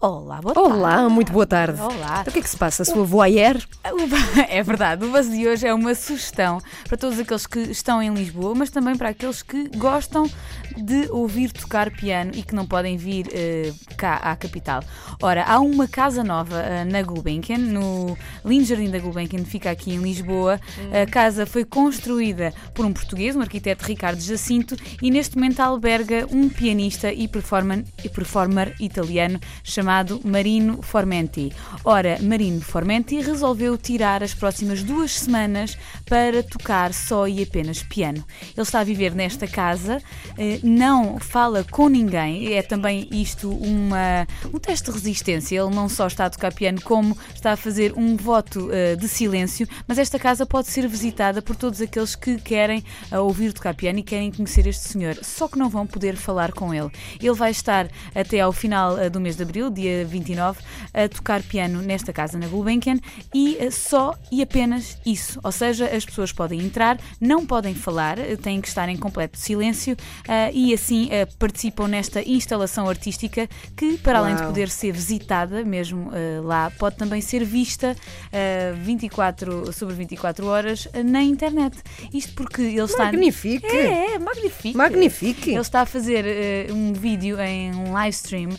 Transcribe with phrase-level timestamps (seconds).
[0.00, 0.70] Olá, boa tarde.
[0.70, 1.80] Olá, muito boa tarde.
[1.80, 2.20] Olá.
[2.20, 2.84] Então, o que é que se passa?
[2.84, 3.56] Sua voyeur?
[4.48, 8.12] É verdade, o buzz de hoje é uma sugestão para todos aqueles que estão em
[8.12, 10.28] Lisboa, mas também para aqueles que gostam
[10.76, 14.82] de ouvir tocar piano e que não podem vir eh, cá à capital.
[15.22, 19.92] Ora, há uma casa nova eh, na Gulbenkian, no lindo jardim da Gulbenkian, fica aqui
[19.92, 20.60] em Lisboa.
[20.92, 26.26] A casa foi construída por um português, um arquiteto Ricardo Jacinto, e neste momento alberga
[26.30, 29.93] um pianista e performer, e performer italiano chamado
[30.24, 31.52] Marino Formenti.
[31.84, 38.24] Ora, Marino Formenti resolveu tirar as próximas duas semanas para tocar só e apenas piano.
[38.42, 40.02] Ele está a viver nesta casa,
[40.38, 45.60] eh, não fala com ninguém, é também isto uma, um teste de resistência.
[45.60, 49.06] Ele não só está a tocar piano, como está a fazer um voto eh, de
[49.06, 53.74] silêncio, mas esta casa pode ser visitada por todos aqueles que querem eh, ouvir tocar
[53.74, 56.90] piano e querem conhecer este senhor, só que não vão poder falar com ele.
[57.20, 60.60] Ele vai estar até ao final do mês de abril, dia 29,
[60.92, 62.98] a tocar piano nesta casa na Gulbenkian
[63.34, 65.40] e eh, só e apenas isso.
[65.42, 69.38] Ou seja, as pessoas podem entrar, não podem falar, eh, têm que estar em completo
[69.38, 69.96] silêncio
[70.28, 71.08] eh, e assim
[71.38, 74.50] participam nesta instalação artística que, para além de Uau.
[74.50, 76.10] poder ser visitada mesmo
[76.42, 77.96] lá, pode também ser vista
[78.32, 81.76] eh, 24 sobre 24 horas na internet.
[82.12, 83.04] Isto porque ele está.
[83.04, 83.66] Magnifique.
[83.66, 84.76] É, é, magnifique.
[84.76, 85.50] Magnifique.
[85.50, 86.24] Ele está a fazer
[86.72, 88.50] um vídeo em um live stream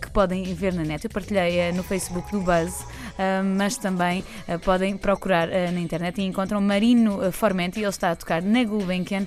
[0.00, 1.04] que podem ver na net.
[1.04, 2.86] Eu partilhei eh, no Facebook do Buzz,
[3.18, 7.80] eh, mas também eh, podem procurar na internet e encontram Marino Formenti.
[7.80, 9.26] Ele está a tocar na Gulbenkian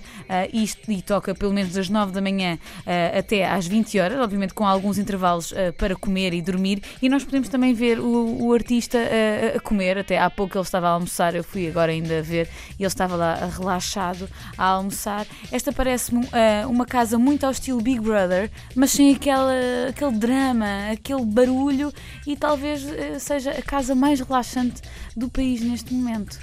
[0.87, 2.57] e toca pelo menos das 9 da manhã
[3.17, 6.81] até às 20 horas, obviamente com alguns intervalos para comer e dormir.
[7.01, 8.97] E nós podemos também ver o, o artista
[9.55, 9.97] a comer.
[9.97, 13.15] Até há pouco ele estava a almoçar, eu fui agora ainda ver e ele estava
[13.15, 15.25] lá relaxado a almoçar.
[15.51, 16.27] Esta parece-me
[16.67, 19.53] uma casa muito ao estilo Big Brother, mas sem aquela,
[19.89, 21.93] aquele drama, aquele barulho
[22.25, 24.81] e talvez eh, seja a casa mais relaxante
[25.15, 26.39] do país neste momento.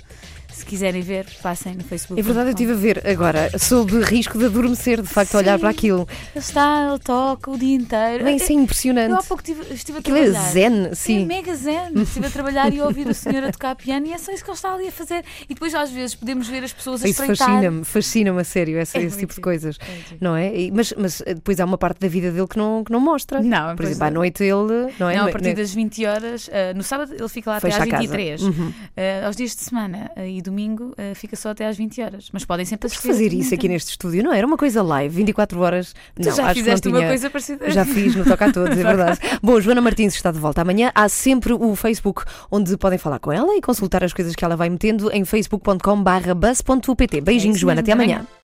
[0.54, 2.20] Se quiserem ver, passem no Facebook.
[2.20, 5.54] É verdade, eu estive a ver agora, sob risco de adormecer, de facto, a olhar
[5.54, 5.60] Sim.
[5.60, 6.08] para aquilo.
[6.34, 8.22] Ele está, ele toca o dia inteiro.
[8.24, 9.26] Bem, isso é Eu há impressionante.
[9.26, 10.50] pouco tive, estive a Aquilo é trabalhar.
[10.52, 11.26] zen, É sim.
[11.26, 11.92] mega zen.
[12.02, 14.44] Estive a trabalhar e a ouvir o senhor a tocar piano e é só isso
[14.44, 15.24] que ele está ali a fazer.
[15.48, 17.48] E depois, às vezes, podemos ver as pessoas a Isso espreitar.
[17.48, 19.76] fascina-me, fascina-me a sério, essa- É esse tipo de coisas.
[19.80, 20.14] é.
[20.20, 20.52] Não é?
[20.72, 23.40] Mas, mas eh, depois há uma parte da vida dele que não, que não mostra.
[23.42, 24.10] Não, Por exemplo, à é.
[24.10, 24.92] noite ele.
[25.00, 25.16] Não é?
[25.16, 27.88] Não, a partir das 20 horas, ah, no sábado ele fica lá até Fecha às
[27.88, 28.02] a casa.
[28.02, 28.42] 23.
[28.42, 28.72] Uhum.
[28.96, 32.28] Ah, aos dias de semana e domingo ah, fica só até às 20 horas.
[32.32, 34.38] Mas podem sempre assistir fazer isso aqui neste estúdio, não é?
[34.38, 35.94] era uma coisa live, 24 horas.
[36.14, 37.08] Tu não, já acho fizeste que não uma tinha...
[37.08, 37.70] coisa parecida.
[37.70, 39.18] Já fiz no Toca a Todos, é verdade.
[39.42, 40.92] Bom, Joana Martins está de volta amanhã.
[40.94, 44.56] Há sempre o Facebook onde podem falar com ela e consultar as coisas que ela
[44.56, 47.20] vai metendo em facebook.com/bus.pt.
[47.20, 48.26] Beijinhos, É Joana, até amanhã.